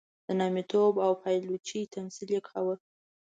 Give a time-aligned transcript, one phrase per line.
[0.25, 2.75] د نامیتوب او پایلوچۍ تمثیل یې کاوه.